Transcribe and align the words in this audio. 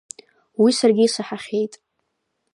Уи 0.61 0.71
саргьы 0.77 1.03
исаҳахьеит. 1.05 1.73